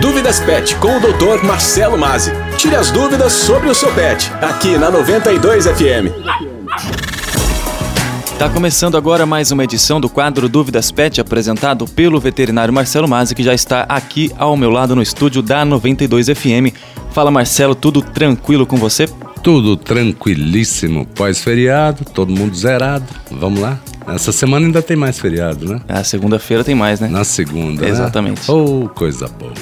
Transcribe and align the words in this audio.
Dúvidas 0.00 0.40
Pet 0.40 0.74
com 0.76 0.96
o 0.96 1.00
Dr. 1.00 1.44
Marcelo 1.44 1.96
Mazzi. 1.96 2.32
Tire 2.58 2.74
as 2.74 2.90
dúvidas 2.90 3.32
sobre 3.32 3.68
o 3.68 3.74
seu 3.74 3.92
pet, 3.94 4.30
aqui 4.42 4.76
na 4.76 4.90
92 4.90 5.66
FM. 5.66 6.10
Tá 8.36 8.48
começando 8.48 8.96
agora 8.96 9.24
mais 9.24 9.52
uma 9.52 9.62
edição 9.62 10.00
do 10.00 10.08
quadro 10.08 10.48
Dúvidas 10.48 10.90
Pet, 10.90 11.20
apresentado 11.20 11.86
pelo 11.86 12.18
veterinário 12.18 12.74
Marcelo 12.74 13.06
Mazzi, 13.06 13.36
que 13.36 13.44
já 13.44 13.54
está 13.54 13.82
aqui 13.88 14.32
ao 14.36 14.56
meu 14.56 14.70
lado 14.70 14.96
no 14.96 15.02
estúdio 15.02 15.40
da 15.40 15.64
92 15.64 16.26
FM. 16.26 16.74
Fala 17.12 17.30
Marcelo, 17.30 17.76
tudo 17.76 18.02
tranquilo 18.02 18.66
com 18.66 18.76
você? 18.76 19.06
Tudo 19.44 19.76
tranquilíssimo. 19.76 21.06
Pós-feriado, 21.06 22.04
todo 22.04 22.32
mundo 22.32 22.56
zerado. 22.56 23.06
Vamos 23.30 23.60
lá? 23.60 23.78
Essa 24.08 24.32
semana 24.32 24.66
ainda 24.66 24.82
tem 24.82 24.96
mais 24.96 25.18
feriado, 25.18 25.66
né? 25.66 25.80
A 25.88 26.02
segunda-feira 26.02 26.64
tem 26.64 26.74
mais, 26.74 26.98
né? 26.98 27.06
Na 27.08 27.22
segunda, 27.22 27.88
Exatamente. 27.88 28.40
Né? 28.40 28.54
Oh, 28.54 28.88
coisa 28.88 29.28
boa. 29.28 29.52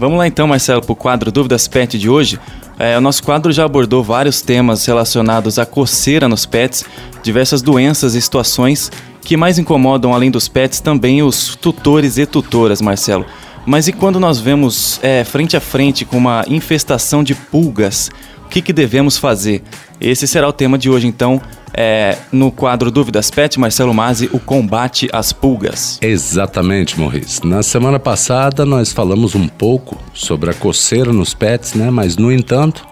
Vamos 0.00 0.16
lá 0.16 0.26
então, 0.26 0.46
Marcelo, 0.46 0.80
para 0.80 0.92
o 0.94 0.96
quadro 0.96 1.30
Dúvidas 1.30 1.68
Pet 1.68 1.98
de 1.98 2.08
hoje. 2.08 2.40
É, 2.78 2.96
o 2.96 3.02
nosso 3.02 3.22
quadro 3.22 3.52
já 3.52 3.66
abordou 3.66 4.02
vários 4.02 4.40
temas 4.40 4.86
relacionados 4.86 5.58
à 5.58 5.66
coceira 5.66 6.26
nos 6.26 6.46
pets, 6.46 6.86
diversas 7.22 7.60
doenças 7.60 8.14
e 8.14 8.22
situações 8.22 8.90
que 9.20 9.36
mais 9.36 9.58
incomodam, 9.58 10.14
além 10.14 10.30
dos 10.30 10.48
pets, 10.48 10.80
também 10.80 11.22
os 11.22 11.54
tutores 11.54 12.16
e 12.16 12.24
tutoras, 12.24 12.80
Marcelo. 12.80 13.26
Mas 13.66 13.88
e 13.88 13.92
quando 13.92 14.18
nós 14.18 14.40
vemos 14.40 14.98
é, 15.02 15.22
frente 15.22 15.54
a 15.54 15.60
frente 15.60 16.06
com 16.06 16.16
uma 16.16 16.46
infestação 16.48 17.22
de 17.22 17.34
pulgas? 17.34 18.10
Que, 18.50 18.60
que 18.60 18.72
devemos 18.72 19.16
fazer? 19.16 19.62
Esse 20.00 20.26
será 20.26 20.48
o 20.48 20.52
tema 20.52 20.76
de 20.76 20.90
hoje, 20.90 21.06
então, 21.06 21.40
é, 21.72 22.18
no 22.32 22.50
quadro 22.50 22.90
Dúvidas 22.90 23.30
Pet, 23.30 23.58
Marcelo 23.60 23.94
Mazzi, 23.94 24.28
o 24.32 24.40
combate 24.40 25.08
às 25.12 25.32
pulgas. 25.32 25.98
Exatamente, 26.02 26.98
Morris. 26.98 27.40
Na 27.42 27.62
semana 27.62 27.98
passada 27.98 28.66
nós 28.66 28.92
falamos 28.92 29.34
um 29.34 29.46
pouco 29.46 29.96
sobre 30.12 30.50
a 30.50 30.54
coceira 30.54 31.12
nos 31.12 31.32
pets, 31.32 31.74
né? 31.74 31.90
Mas, 31.90 32.16
no 32.16 32.32
entanto, 32.32 32.84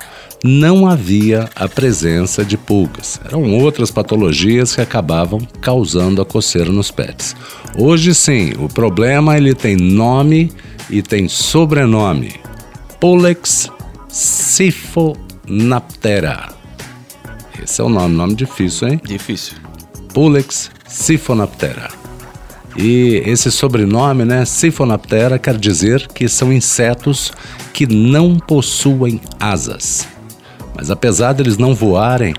não 0.44 0.86
havia 0.86 1.48
a 1.56 1.68
presença 1.68 2.44
de 2.44 2.56
pulgas. 2.56 3.20
Eram 3.24 3.58
outras 3.58 3.90
patologias 3.90 4.74
que 4.74 4.80
acabavam 4.80 5.40
causando 5.60 6.22
a 6.22 6.24
coceira 6.24 6.70
nos 6.70 6.90
pets. 6.90 7.34
Hoje 7.76 8.14
sim, 8.14 8.52
o 8.58 8.68
problema 8.68 9.36
ele 9.36 9.54
tem 9.54 9.76
nome 9.76 10.52
e 10.88 11.02
tem 11.02 11.28
sobrenome. 11.28 12.34
Pulex 13.00 13.68
siphonaptera. 15.48 16.50
Esse 17.62 17.80
é 17.80 17.84
o 17.84 17.88
nome, 17.88 18.14
nome 18.14 18.34
difícil, 18.34 18.88
hein? 18.88 19.00
Difícil. 19.02 19.56
Pulex 20.12 20.70
siphonaptera. 20.86 21.88
E 22.76 23.22
esse 23.24 23.50
sobrenome, 23.50 24.24
né, 24.24 24.44
siphonaptera, 24.44 25.38
quer 25.38 25.56
dizer 25.56 26.06
que 26.08 26.28
são 26.28 26.52
insetos 26.52 27.32
que 27.72 27.86
não 27.86 28.38
possuem 28.38 29.20
asas. 29.40 30.06
Mas 30.76 30.90
apesar 30.90 31.32
deles 31.32 31.56
não 31.56 31.74
voarem, 31.74 32.34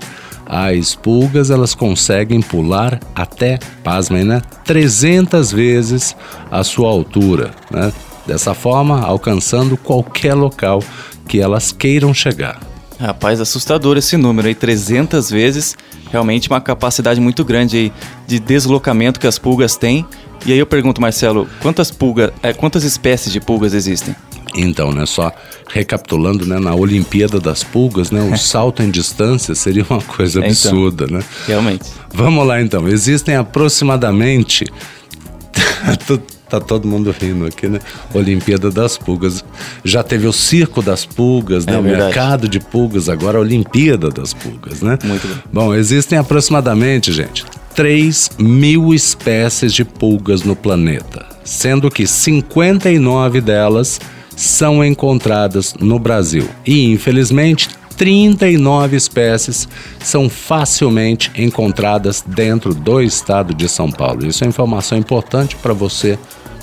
as 0.46 0.94
pulgas 0.94 1.50
elas 1.50 1.74
conseguem 1.74 2.40
pular 2.40 2.98
até, 3.14 3.58
pasmem, 3.84 4.24
né, 4.24 4.40
300 4.64 5.52
vezes 5.52 6.16
a 6.50 6.64
sua 6.64 6.88
altura, 6.88 7.50
né? 7.70 7.92
Dessa 8.26 8.54
forma, 8.54 9.00
alcançando 9.00 9.76
qualquer 9.76 10.34
local 10.34 10.82
que 11.26 11.40
elas 11.40 11.72
queiram 11.72 12.14
chegar. 12.14 12.69
Rapaz, 13.00 13.40
assustador 13.40 13.96
esse 13.96 14.16
número 14.18 14.46
aí, 14.46 14.54
300 14.54 15.30
vezes. 15.30 15.74
Realmente 16.12 16.50
uma 16.50 16.60
capacidade 16.60 17.18
muito 17.18 17.42
grande 17.44 17.76
aí 17.76 17.92
de 18.26 18.38
deslocamento 18.38 19.18
que 19.18 19.26
as 19.26 19.38
pulgas 19.38 19.74
têm. 19.76 20.04
E 20.44 20.52
aí 20.52 20.58
eu 20.58 20.66
pergunto, 20.66 21.00
Marcelo, 21.00 21.48
quantas 21.62 21.90
pulgas, 21.90 22.30
é, 22.42 22.52
quantas 22.52 22.84
espécies 22.84 23.32
de 23.32 23.40
pulgas 23.40 23.72
existem? 23.72 24.14
Então, 24.54 24.92
né, 24.92 25.06
só 25.06 25.32
recapitulando, 25.72 26.44
né, 26.44 26.58
na 26.58 26.74
Olimpíada 26.74 27.38
das 27.38 27.62
Pulgas, 27.62 28.10
né, 28.10 28.20
o 28.20 28.36
salto 28.38 28.82
em 28.82 28.90
distância 28.90 29.54
seria 29.54 29.86
uma 29.88 30.02
coisa 30.02 30.40
então, 30.40 30.50
absurda, 30.50 31.06
né? 31.06 31.22
Realmente. 31.46 31.84
Vamos 32.12 32.44
lá 32.46 32.60
então, 32.60 32.88
existem 32.88 33.36
aproximadamente 33.36 34.64
Tá 36.50 36.58
todo 36.58 36.88
mundo 36.88 37.14
rindo 37.16 37.46
aqui, 37.46 37.68
né? 37.68 37.78
Olimpíada 38.12 38.72
das 38.72 38.98
Pulgas. 38.98 39.44
Já 39.84 40.02
teve 40.02 40.26
o 40.26 40.32
Circo 40.32 40.82
das 40.82 41.06
Pulgas, 41.06 41.64
né? 41.64 41.74
É 41.74 41.78
o 41.78 41.82
verdade. 41.82 42.04
Mercado 42.06 42.48
de 42.48 42.58
Pulgas, 42.58 43.08
agora 43.08 43.38
a 43.38 43.40
Olimpíada 43.40 44.10
das 44.10 44.34
Pulgas, 44.34 44.82
né? 44.82 44.98
Muito 45.04 45.28
bem. 45.28 45.36
Bom, 45.52 45.72
existem 45.72 46.18
aproximadamente, 46.18 47.12
gente, 47.12 47.44
3 47.76 48.32
mil 48.40 48.92
espécies 48.92 49.72
de 49.72 49.84
pulgas 49.84 50.42
no 50.42 50.56
planeta, 50.56 51.24
sendo 51.44 51.88
que 51.88 52.04
59 52.04 53.40
delas 53.40 54.00
são 54.36 54.84
encontradas 54.84 55.74
no 55.78 56.00
Brasil. 56.00 56.48
E, 56.66 56.90
infelizmente, 56.90 57.68
39 58.00 58.96
espécies 58.96 59.68
são 60.02 60.30
facilmente 60.30 61.30
encontradas 61.36 62.24
dentro 62.26 62.72
do 62.72 63.02
estado 63.02 63.52
de 63.52 63.68
São 63.68 63.90
Paulo. 63.90 64.26
Isso 64.26 64.42
é 64.42 64.46
informação 64.46 64.96
importante 64.96 65.54
para 65.56 65.74
você, 65.74 66.18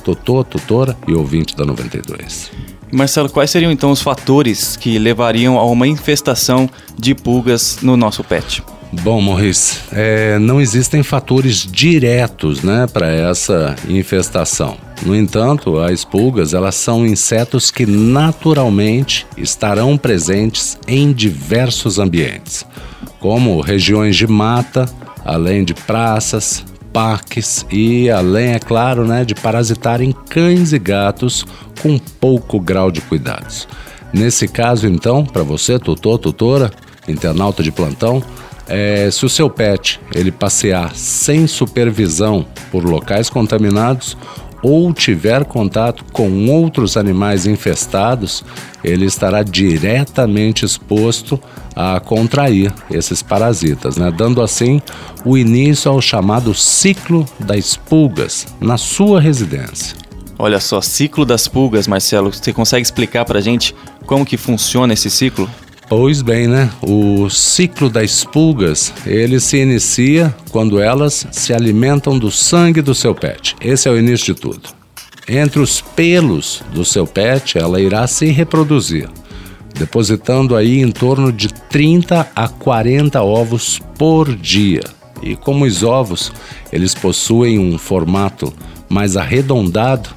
tutor, 0.07 0.45
tutora 0.45 0.95
e 1.05 1.13
ouvinte 1.13 1.53
da 1.53 1.65
92. 1.65 2.51
Marcelo, 2.89 3.29
quais 3.29 3.51
seriam 3.51 3.69
então 3.69 3.91
os 3.91 4.01
fatores 4.01 4.77
que 4.77 4.97
levariam 4.97 5.57
a 5.57 5.65
uma 5.65 5.85
infestação 5.85 6.69
de 6.97 7.13
pulgas 7.13 7.79
no 7.81 7.97
nosso 7.97 8.23
pet? 8.23 8.63
Bom, 9.03 9.19
Morris, 9.19 9.81
é, 9.91 10.39
não 10.39 10.61
existem 10.61 11.03
fatores 11.03 11.67
diretos 11.69 12.63
né, 12.63 12.87
para 12.87 13.11
essa 13.11 13.75
infestação. 13.89 14.77
No 15.05 15.13
entanto, 15.13 15.77
as 15.77 16.05
pulgas 16.05 16.53
elas 16.53 16.75
são 16.75 17.05
insetos 17.05 17.69
que 17.69 17.85
naturalmente 17.85 19.27
estarão 19.35 19.97
presentes 19.97 20.77
em 20.87 21.11
diversos 21.11 21.99
ambientes, 21.99 22.65
como 23.19 23.59
regiões 23.59 24.15
de 24.15 24.25
mata, 24.25 24.85
além 25.25 25.65
de 25.65 25.73
praças, 25.73 26.63
parques 26.97 27.63
e 27.71 28.09
além, 28.09 28.53
é 28.53 28.59
claro, 28.59 29.05
né, 29.05 29.23
de 29.23 29.35
parasitarem 29.35 30.11
cães 30.31 30.73
e 30.73 30.79
gatos 30.79 31.45
com 31.79 31.99
pouco 31.99 32.59
grau 32.59 32.89
de 32.89 33.01
cuidados. 33.01 33.67
Nesse 34.11 34.47
caso, 34.47 34.87
então, 34.87 35.23
para 35.23 35.43
você, 35.43 35.77
tutor, 35.77 36.17
tutora, 36.17 36.71
internauta 37.07 37.61
de 37.61 37.71
plantão, 37.71 38.23
é, 38.67 39.11
se 39.11 39.23
o 39.27 39.29
seu 39.29 39.47
pet 39.47 39.99
ele 40.11 40.31
passear 40.31 40.95
sem 40.95 41.45
supervisão 41.45 42.43
por 42.71 42.83
locais 42.83 43.29
contaminados 43.29 44.17
ou 44.61 44.93
tiver 44.93 45.45
contato 45.45 46.03
com 46.11 46.47
outros 46.47 46.97
animais 46.97 47.45
infestados, 47.45 48.43
ele 48.83 49.05
estará 49.05 49.43
diretamente 49.43 50.65
exposto 50.65 51.39
a 51.75 51.99
contrair 51.99 52.73
esses 52.89 53.21
parasitas, 53.21 53.97
né? 53.97 54.11
dando 54.11 54.41
assim 54.41 54.81
o 55.23 55.37
início 55.37 55.91
ao 55.91 56.01
chamado 56.01 56.53
ciclo 56.53 57.25
das 57.39 57.75
pulgas 57.77 58.47
na 58.59 58.77
sua 58.77 59.21
residência. 59.21 59.95
Olha 60.39 60.59
só, 60.59 60.81
ciclo 60.81 61.25
das 61.25 61.47
pulgas, 61.47 61.87
Marcelo. 61.87 62.31
Você 62.31 62.53
consegue 62.53 62.83
explicar 62.83 63.25
pra 63.25 63.41
gente 63.41 63.73
como 64.05 64.25
que 64.25 64.37
funciona 64.37 64.93
esse 64.93 65.09
ciclo? 65.09 65.49
Pois 65.89 66.21
bem, 66.21 66.49
né? 66.49 66.69
O 66.81 67.29
ciclo 67.29 67.89
das 67.89 68.25
pulgas, 68.25 68.93
ele 69.05 69.39
se 69.39 69.57
inicia 69.57 70.35
quando 70.51 70.81
elas 70.81 71.25
se 71.31 71.53
alimentam 71.53 72.19
do 72.19 72.29
sangue 72.29 72.81
do 72.81 72.93
seu 72.93 73.15
pet. 73.15 73.55
Esse 73.61 73.87
é 73.87 73.91
o 73.91 73.97
início 73.97 74.35
de 74.35 74.41
tudo. 74.41 74.69
Entre 75.29 75.61
os 75.61 75.79
pelos 75.79 76.61
do 76.73 76.83
seu 76.83 77.07
pet, 77.07 77.57
ela 77.57 77.79
irá 77.79 78.05
se 78.05 78.25
reproduzir, 78.27 79.09
depositando 79.75 80.57
aí 80.57 80.81
em 80.81 80.91
torno 80.91 81.31
de 81.31 81.47
30 81.47 82.31
a 82.35 82.47
40 82.49 83.21
ovos 83.21 83.79
por 83.97 84.35
dia. 84.35 84.83
E 85.21 85.37
como 85.37 85.63
os 85.63 85.83
ovos, 85.83 86.33
eles 86.69 86.93
possuem 86.93 87.59
um 87.59 87.77
formato 87.77 88.53
mais 88.89 89.15
arredondado, 89.15 90.09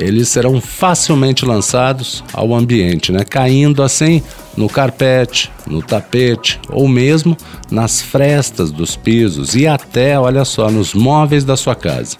eles 0.00 0.28
serão 0.28 0.60
facilmente 0.60 1.44
lançados 1.44 2.24
ao 2.32 2.54
ambiente, 2.54 3.12
né? 3.12 3.22
caindo 3.22 3.82
assim 3.82 4.22
no 4.56 4.68
carpete, 4.68 5.50
no 5.66 5.82
tapete 5.82 6.58
ou 6.68 6.88
mesmo 6.88 7.36
nas 7.70 8.00
frestas 8.00 8.70
dos 8.70 8.96
pisos 8.96 9.54
e 9.54 9.66
até, 9.66 10.18
olha 10.18 10.44
só, 10.44 10.70
nos 10.70 10.94
móveis 10.94 11.44
da 11.44 11.56
sua 11.56 11.74
casa. 11.74 12.16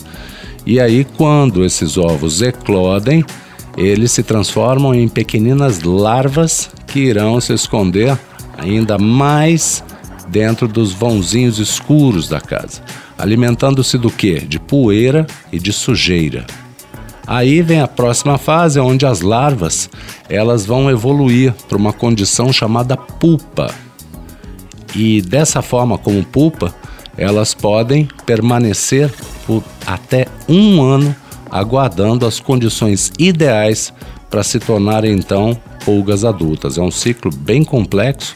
E 0.67 0.79
aí, 0.79 1.07
quando 1.17 1.65
esses 1.65 1.97
ovos 1.97 2.43
eclodem, 2.43 3.25
eles 3.77 4.13
se 4.13 4.23
transformam 4.23 4.95
em 4.95 5.09
pequeninas 5.09 5.83
larvas 5.83 6.71
que 6.87 7.01
irão 7.01 7.41
se 7.41 7.55
esconder 7.55 8.17
ainda 8.59 8.99
mais 8.99 9.83
dentro 10.29 10.69
dos 10.69 10.93
vãozinhos 10.93 11.59
escuros 11.59 12.29
da 12.29 12.41
casa, 12.41 12.83
alimentando-se 13.19 13.97
do 13.97 14.11
que? 14.11 14.41
De 14.41 14.61
poeira 14.61 15.27
e 15.51 15.59
de 15.59 15.73
sujeira. 15.73 16.45
Aí 17.31 17.63
vem 17.63 17.81
a 17.81 17.87
próxima 17.87 18.37
fase, 18.37 18.81
onde 18.81 19.07
as 19.07 19.21
larvas 19.21 19.89
elas 20.29 20.67
vão 20.67 20.91
evoluir 20.91 21.55
para 21.69 21.79
uma 21.79 21.93
condição 21.93 22.53
chamada 22.53 22.97
pupa. 22.97 23.73
E 24.97 25.23
dessa 25.23 25.63
forma, 25.63 25.97
como 25.97 26.25
pupa, 26.25 26.75
elas 27.17 27.55
podem 27.55 28.09
permanecer 28.27 29.15
por 29.47 29.63
até 29.87 30.27
um 30.49 30.83
ano 30.83 31.15
aguardando 31.49 32.27
as 32.27 32.41
condições 32.41 33.13
ideais 33.17 33.93
para 34.29 34.43
se 34.43 34.59
tornarem 34.59 35.13
então 35.13 35.57
pulgas 35.85 36.25
adultas. 36.25 36.79
É 36.79 36.83
um 36.83 36.91
ciclo 36.91 37.31
bem 37.33 37.63
complexo, 37.63 38.35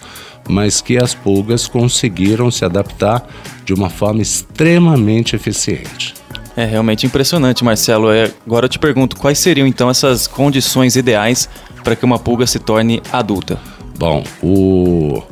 mas 0.49 0.81
que 0.81 0.97
as 0.97 1.15
pulgas 1.15 1.67
conseguiram 1.67 2.49
se 2.49 2.65
adaptar 2.65 3.27
de 3.65 3.75
uma 3.75 3.91
forma 3.91 4.23
extremamente 4.23 5.35
eficiente. 5.35 6.15
É 6.57 6.65
realmente 6.65 7.05
impressionante, 7.05 7.65
Marcelo. 7.65 8.11
É, 8.11 8.31
agora 8.47 8.67
eu 8.67 8.69
te 8.69 8.79
pergunto, 8.79 9.17
quais 9.17 9.39
seriam 9.39 9.67
então 9.67 9.91
essas 9.91 10.27
condições 10.27 10.95
ideais 10.95 11.49
para 11.83 11.97
que 11.97 12.05
uma 12.05 12.19
pulga 12.19 12.47
se 12.47 12.59
torne 12.59 13.03
adulta? 13.13 13.59
Bom, 13.99 14.25
o, 14.43 15.23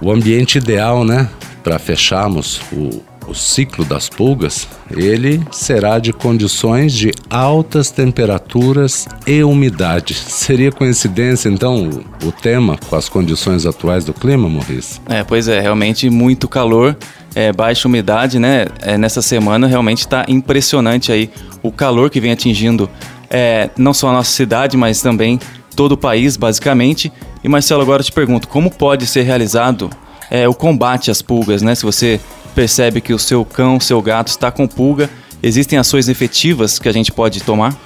o 0.00 0.10
ambiente 0.10 0.58
ideal, 0.58 1.04
né, 1.04 1.28
para 1.62 1.78
fecharmos 1.78 2.60
o, 2.72 3.02
o 3.30 3.34
ciclo 3.34 3.84
das 3.84 4.08
pulgas, 4.08 4.66
ele 4.90 5.40
será 5.52 5.98
de 6.00 6.12
condições 6.12 6.92
de 6.92 7.12
altas 7.30 7.90
temperaturas 7.90 9.06
e 9.26 9.42
umidade. 9.44 10.14
Seria 10.14 10.72
coincidência, 10.72 11.48
então, 11.48 11.88
o 12.24 12.32
tema 12.32 12.76
com 12.88 12.96
as 12.96 13.08
condições 13.08 13.64
atuais 13.64 14.04
do 14.04 14.12
clima, 14.12 14.48
Maurício? 14.48 15.00
É, 15.08 15.22
pois 15.22 15.46
é, 15.46 15.60
realmente 15.60 16.10
muito 16.10 16.48
calor, 16.48 16.96
é, 17.34 17.52
baixa 17.52 17.86
umidade, 17.86 18.40
né? 18.40 18.66
É, 18.82 18.98
nessa 18.98 19.22
semana 19.22 19.68
realmente 19.68 20.00
está 20.00 20.24
impressionante 20.28 21.12
aí 21.12 21.30
o 21.62 21.70
calor 21.70 22.10
que 22.10 22.20
vem 22.20 22.32
atingindo 22.32 22.90
é, 23.30 23.70
não 23.78 23.94
só 23.94 24.08
a 24.08 24.12
nossa 24.12 24.32
cidade, 24.32 24.76
mas 24.76 25.00
também 25.00 25.38
todo 25.76 25.92
o 25.92 25.96
país, 25.96 26.36
basicamente. 26.36 27.12
E 27.44 27.48
Marcelo, 27.48 27.82
agora 27.82 28.00
eu 28.00 28.04
te 28.04 28.12
pergunto, 28.12 28.48
como 28.48 28.70
pode 28.70 29.06
ser 29.06 29.22
realizado 29.22 29.88
é, 30.30 30.48
o 30.48 30.54
combate 30.54 31.10
às 31.10 31.22
pulgas, 31.22 31.62
né? 31.62 31.74
Se 31.74 31.84
você 31.84 32.20
percebe 32.50 33.00
que 33.00 33.12
o 33.12 33.18
seu 33.18 33.44
cão, 33.44 33.80
seu 33.80 34.00
gato 34.02 34.28
está 34.28 34.50
com 34.50 34.66
pulga, 34.66 35.08
existem 35.42 35.78
ações 35.78 36.08
efetivas 36.08 36.78
que 36.78 36.88
a 36.88 36.92
gente 36.92 37.12
pode 37.12 37.42
tomar? 37.42 37.76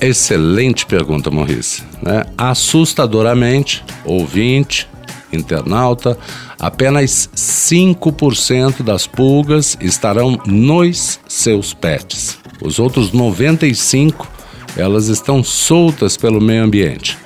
Excelente 0.00 0.86
pergunta, 0.86 1.30
Maurício. 1.30 1.84
Né? 2.02 2.24
Assustadoramente, 2.36 3.84
ouvinte, 4.04 4.88
internauta, 5.32 6.16
apenas 6.58 7.28
5% 7.34 8.82
das 8.82 9.06
pulgas 9.06 9.76
estarão 9.80 10.38
nos 10.46 11.20
seus 11.28 11.74
pets. 11.74 12.38
Os 12.62 12.78
outros 12.78 13.12
95 13.12 14.38
elas 14.76 15.08
estão 15.08 15.42
soltas 15.42 16.16
pelo 16.16 16.40
meio 16.40 16.62
ambiente. 16.62 17.18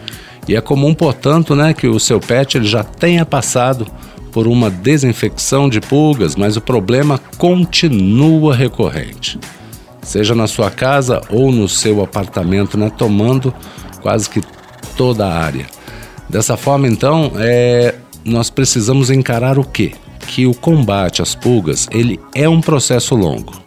E 0.48 0.56
é 0.56 0.60
comum, 0.60 0.94
portanto, 0.94 1.54
né, 1.54 1.72
que 1.72 1.86
o 1.86 2.00
seu 2.00 2.18
pet 2.18 2.56
ele 2.56 2.66
já 2.66 2.82
tenha 2.82 3.24
passado 3.24 3.86
por 4.32 4.48
uma 4.48 4.70
desinfecção 4.70 5.68
de 5.68 5.80
pulgas, 5.80 6.34
mas 6.34 6.56
o 6.56 6.60
problema 6.60 7.20
continua 7.36 8.56
recorrente. 8.56 9.38
Seja 10.02 10.34
na 10.34 10.46
sua 10.46 10.70
casa 10.70 11.20
ou 11.30 11.52
no 11.52 11.68
seu 11.68 12.02
apartamento, 12.02 12.76
né, 12.76 12.90
tomando 12.96 13.54
quase 14.00 14.28
que 14.28 14.42
toda 14.96 15.26
a 15.26 15.38
área. 15.38 15.66
Dessa 16.28 16.56
forma, 16.56 16.88
então, 16.88 17.32
é, 17.36 17.94
nós 18.24 18.50
precisamos 18.50 19.10
encarar 19.10 19.58
o 19.58 19.64
quê? 19.64 19.92
Que 20.26 20.46
o 20.46 20.54
combate 20.54 21.20
às 21.20 21.34
pulgas 21.34 21.86
ele 21.90 22.18
é 22.34 22.48
um 22.48 22.60
processo 22.60 23.14
longo 23.14 23.62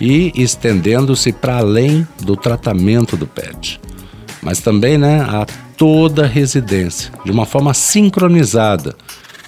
e 0.00 0.32
estendendo-se 0.36 1.32
para 1.32 1.58
além 1.58 2.06
do 2.22 2.36
tratamento 2.36 3.16
do 3.16 3.26
PET, 3.26 3.80
mas 4.40 4.60
também 4.60 4.96
né, 4.96 5.20
a 5.20 5.44
toda 5.76 6.24
a 6.24 6.26
residência, 6.26 7.12
de 7.24 7.30
uma 7.30 7.44
forma 7.44 7.74
sincronizada 7.74 8.94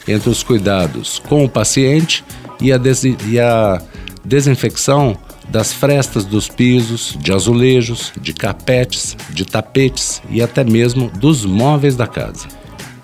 entre 0.06 0.31
os 0.31 0.43
cuidados 0.43 1.19
com 1.19 1.44
o 1.44 1.49
paciente 1.49 2.25
e 2.61 2.73
a, 2.73 2.79
des 2.79 3.05
e 3.05 3.41
a 3.41 3.81
desinfecção 4.25 5.17
das 5.49 5.73
frestas 5.73 6.25
dos 6.25 6.49
pisos, 6.49 7.17
de 7.20 7.32
azulejos, 7.32 8.12
de 8.20 8.32
carpetes, 8.32 9.17
de 9.31 9.44
tapetes 9.44 10.23
e 10.31 10.41
até 10.41 10.62
mesmo 10.62 11.11
dos 11.11 11.44
móveis 11.44 11.97
da 11.97 12.06
casa. 12.06 12.47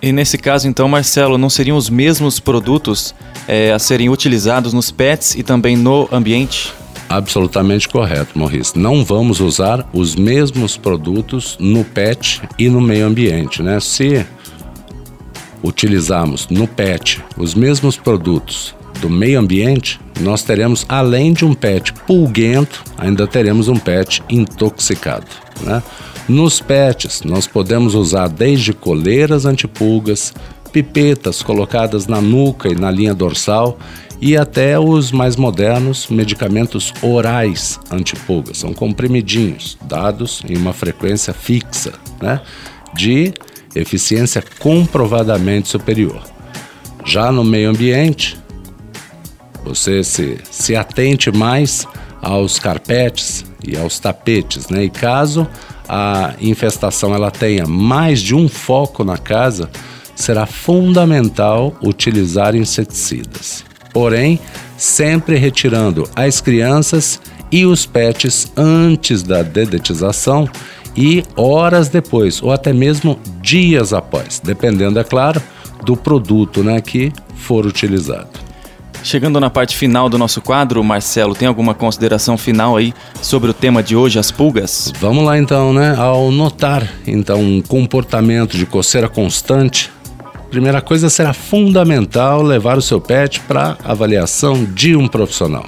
E 0.00 0.12
nesse 0.12 0.38
caso, 0.38 0.68
então, 0.68 0.88
Marcelo, 0.88 1.36
não 1.38 1.50
seriam 1.50 1.76
os 1.76 1.90
mesmos 1.90 2.38
produtos 2.38 3.14
é, 3.48 3.72
a 3.72 3.78
serem 3.78 4.08
utilizados 4.08 4.72
nos 4.72 4.90
pets 4.90 5.34
e 5.34 5.42
também 5.42 5.76
no 5.76 6.08
ambiente? 6.12 6.72
Absolutamente 7.08 7.88
correto, 7.88 8.38
Maurício. 8.38 8.78
Não 8.78 9.04
vamos 9.04 9.40
usar 9.40 9.88
os 9.92 10.14
mesmos 10.14 10.76
produtos 10.76 11.56
no 11.58 11.84
pet 11.84 12.42
e 12.58 12.68
no 12.68 12.80
meio 12.80 13.06
ambiente, 13.06 13.62
né? 13.62 13.80
Se 13.80 14.26
utilizarmos 15.62 16.48
no 16.48 16.66
PET 16.66 17.22
os 17.36 17.54
mesmos 17.54 17.96
produtos 17.96 18.74
do 19.00 19.10
meio 19.10 19.38
ambiente, 19.38 20.00
nós 20.20 20.42
teremos, 20.42 20.86
além 20.88 21.32
de 21.32 21.44
um 21.44 21.54
PET 21.54 21.92
pulguento, 22.06 22.82
ainda 22.96 23.26
teremos 23.26 23.68
um 23.68 23.76
PET 23.76 24.22
intoxicado. 24.28 25.26
Né? 25.60 25.82
Nos 26.28 26.60
PETs, 26.60 27.22
nós 27.22 27.46
podemos 27.46 27.94
usar 27.94 28.28
desde 28.28 28.72
coleiras 28.72 29.44
antipulgas, 29.44 30.34
pipetas 30.72 31.42
colocadas 31.42 32.06
na 32.06 32.20
nuca 32.20 32.68
e 32.68 32.74
na 32.74 32.90
linha 32.90 33.14
dorsal 33.14 33.78
e 34.20 34.36
até 34.36 34.78
os 34.78 35.12
mais 35.12 35.36
modernos 35.36 36.08
medicamentos 36.08 36.92
orais 37.02 37.78
antipulgas. 37.90 38.58
São 38.58 38.72
comprimidinhos, 38.72 39.76
dados 39.82 40.42
em 40.48 40.56
uma 40.56 40.72
frequência 40.72 41.34
fixa, 41.34 41.92
né? 42.20 42.40
de 42.94 43.32
eficiência 43.78 44.42
comprovadamente 44.58 45.68
superior. 45.68 46.22
Já 47.04 47.30
no 47.30 47.44
meio 47.44 47.70
ambiente, 47.70 48.36
você 49.64 50.02
se, 50.02 50.38
se 50.50 50.74
atente 50.76 51.30
mais 51.30 51.86
aos 52.22 52.58
carpetes 52.58 53.44
e 53.66 53.76
aos 53.76 53.98
tapetes, 53.98 54.68
né? 54.68 54.84
E 54.84 54.90
caso 54.90 55.46
a 55.88 56.34
infestação 56.40 57.14
ela 57.14 57.30
tenha 57.30 57.66
mais 57.66 58.20
de 58.20 58.34
um 58.34 58.48
foco 58.48 59.04
na 59.04 59.16
casa, 59.16 59.70
será 60.14 60.46
fundamental 60.46 61.76
utilizar 61.82 62.56
inseticidas. 62.56 63.64
Porém, 63.92 64.40
sempre 64.76 65.36
retirando 65.36 66.08
as 66.14 66.40
crianças 66.40 67.20
e 67.50 67.64
os 67.64 67.86
pets 67.86 68.50
antes 68.56 69.22
da 69.22 69.42
dedetização 69.42 70.48
e 70.96 71.22
horas 71.36 71.88
depois, 71.88 72.42
ou 72.42 72.50
até 72.50 72.72
mesmo 72.72 73.18
dias 73.42 73.92
após, 73.92 74.40
dependendo, 74.40 74.98
é 74.98 75.04
claro, 75.04 75.42
do 75.84 75.96
produto 75.96 76.64
né, 76.64 76.80
que 76.80 77.12
for 77.36 77.66
utilizado. 77.66 78.46
Chegando 79.02 79.38
na 79.38 79.48
parte 79.48 79.76
final 79.76 80.08
do 80.08 80.18
nosso 80.18 80.40
quadro, 80.40 80.82
Marcelo, 80.82 81.34
tem 81.34 81.46
alguma 81.46 81.74
consideração 81.74 82.36
final 82.36 82.76
aí 82.76 82.92
sobre 83.22 83.50
o 83.50 83.54
tema 83.54 83.80
de 83.80 83.94
hoje, 83.94 84.18
as 84.18 84.32
pulgas? 84.32 84.92
Vamos 84.98 85.24
lá 85.24 85.38
então, 85.38 85.72
né? 85.72 85.94
Ao 85.96 86.32
notar 86.32 86.90
então 87.06 87.40
um 87.40 87.62
comportamento 87.62 88.56
de 88.56 88.66
coceira 88.66 89.08
constante, 89.08 89.92
primeira 90.50 90.80
coisa 90.80 91.08
será 91.08 91.32
fundamental 91.32 92.42
levar 92.42 92.76
o 92.78 92.82
seu 92.82 93.00
pet 93.00 93.38
para 93.42 93.78
avaliação 93.84 94.64
de 94.64 94.96
um 94.96 95.06
profissional. 95.06 95.66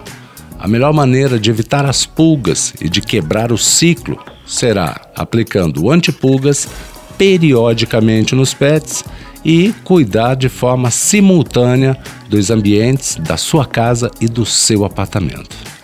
A 0.59 0.67
melhor 0.67 0.93
maneira 0.93 1.39
de 1.39 1.49
evitar 1.49 1.87
as 1.87 2.05
pulgas 2.05 2.75
e 2.81 2.89
de 2.89 3.01
quebrar 3.01 3.53
o 3.53 3.59
ciclo 3.59 4.19
será 4.49 5.01
aplicando 5.15 5.91
antipulgas 5.91 6.69
periodicamente 7.17 8.35
nos 8.35 8.55
pets 8.55 9.05
e 9.45 9.73
cuidar 9.85 10.35
de 10.35 10.49
forma 10.49 10.91
simultânea 10.91 11.97
dos 12.29 12.51
ambientes 12.51 13.17
da 13.17 13.37
sua 13.37 13.65
casa 13.67 14.11
e 14.21 14.27
do 14.27 14.45
seu 14.45 14.85
apartamento. 14.85 15.78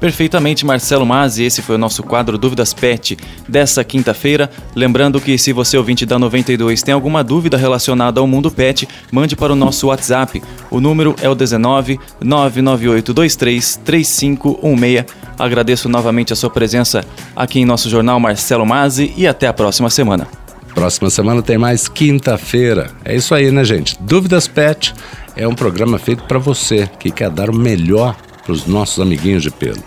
Perfeitamente, 0.00 0.64
Marcelo 0.64 1.04
Mazzi. 1.04 1.44
Esse 1.44 1.60
foi 1.60 1.74
o 1.74 1.78
nosso 1.78 2.02
quadro 2.02 2.38
Dúvidas 2.38 2.72
Pet 2.72 3.18
dessa 3.46 3.84
quinta-feira. 3.84 4.50
Lembrando 4.74 5.20
que 5.20 5.36
se 5.36 5.52
você 5.52 5.76
ouvinte 5.76 6.06
da 6.06 6.18
92 6.18 6.82
tem 6.82 6.94
alguma 6.94 7.22
dúvida 7.22 7.58
relacionada 7.58 8.18
ao 8.18 8.26
mundo 8.26 8.50
pet, 8.50 8.88
mande 9.12 9.36
para 9.36 9.52
o 9.52 9.56
nosso 9.56 9.88
WhatsApp. 9.88 10.42
O 10.70 10.80
número 10.80 11.14
é 11.20 11.28
o 11.28 11.34
19 11.34 12.00
99823 12.18 13.76
3516. 13.84 15.04
Agradeço 15.38 15.88
novamente 15.88 16.32
a 16.32 16.36
sua 16.36 16.48
presença 16.48 17.04
aqui 17.36 17.60
em 17.60 17.66
nosso 17.66 17.90
jornal 17.90 18.18
Marcelo 18.18 18.64
Mazzi 18.64 19.12
e 19.16 19.26
até 19.26 19.48
a 19.48 19.52
próxima 19.52 19.90
semana. 19.90 20.26
Próxima 20.74 21.10
semana 21.10 21.42
tem 21.42 21.58
mais 21.58 21.88
quinta-feira. 21.88 22.90
É 23.04 23.14
isso 23.14 23.34
aí, 23.34 23.50
né, 23.50 23.64
gente? 23.64 23.98
Dúvidas 24.00 24.48
Pet 24.48 24.94
é 25.36 25.46
um 25.46 25.54
programa 25.54 25.98
feito 25.98 26.24
para 26.24 26.38
você 26.38 26.88
que 26.98 27.10
quer 27.10 27.28
dar 27.28 27.50
o 27.50 27.54
melhor 27.54 28.16
para 28.42 28.52
os 28.52 28.66
nossos 28.66 29.00
amiguinhos 29.00 29.42
de 29.42 29.50
pelo. 29.50 29.82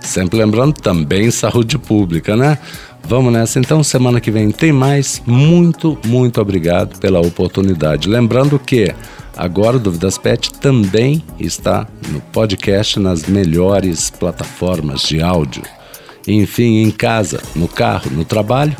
Sempre 0.00 0.38
lembrando 0.38 0.74
também 0.74 1.30
saúde 1.30 1.78
pública, 1.78 2.36
né? 2.36 2.58
Vamos 3.08 3.32
nessa 3.32 3.60
então, 3.60 3.84
semana 3.84 4.20
que 4.20 4.30
vem 4.32 4.50
tem 4.50 4.72
mais. 4.72 5.22
Muito, 5.24 5.96
muito 6.04 6.40
obrigado 6.40 6.98
pela 6.98 7.20
oportunidade. 7.20 8.08
Lembrando 8.08 8.58
que 8.58 8.92
agora 9.36 9.76
o 9.76 9.80
Dúvidas 9.80 10.18
Pet 10.18 10.52
também 10.54 11.22
está 11.38 11.86
no 12.08 12.20
podcast 12.20 12.98
nas 12.98 13.26
melhores 13.26 14.10
plataformas 14.10 15.02
de 15.02 15.22
áudio. 15.22 15.62
Enfim, 16.26 16.82
em 16.82 16.90
casa, 16.90 17.40
no 17.54 17.68
carro, 17.68 18.10
no 18.10 18.24
trabalho, 18.24 18.76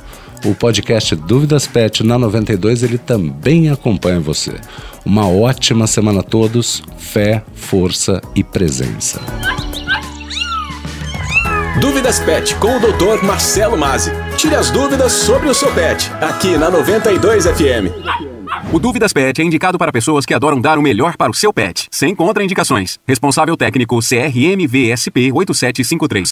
o 0.47 0.55
podcast 0.55 1.15
Dúvidas 1.17 1.67
Pet 1.67 2.05
na 2.05 2.19
92 2.19 2.83
ele 2.83 2.99
também 2.99 3.69
acompanha 3.69 4.21
você. 4.21 4.55
Uma 5.05 5.29
ótima 5.29 5.87
semana 5.87 6.21
a 6.21 6.23
todos, 6.23 6.83
fé, 6.99 7.43
força 7.55 8.21
e 8.35 8.45
presença. 8.45 9.21
Dúvidas 11.81 12.21
Pet 12.21 12.55
com 12.57 12.77
o 12.77 12.81
Dr. 12.81 13.25
Marcelo 13.25 13.77
Mazzi. 13.77 14.11
Tire 14.37 14.55
as 14.55 14.71
dúvidas 14.71 15.13
sobre 15.13 15.49
o 15.49 15.55
seu 15.55 15.73
pet, 15.73 16.11
aqui 16.21 16.57
na 16.57 16.71
92 16.71 17.45
FM. 17.47 18.37
O 18.73 18.79
Dúvidas 18.79 19.13
Pet 19.13 19.41
é 19.41 19.45
indicado 19.45 19.79
para 19.79 19.93
pessoas 19.93 20.27
que 20.27 20.35
adoram 20.35 20.61
dar 20.61 20.79
o 20.79 20.83
melhor 20.83 21.17
para 21.17 21.31
o 21.31 21.35
seu 21.35 21.53
pet, 21.53 21.87
sem 21.91 22.15
contraindicações. 22.15 22.99
Responsável 23.07 23.57
técnico 23.57 23.99
CRM 24.01 24.67
VSP 24.67 25.31
8753. 25.33 26.25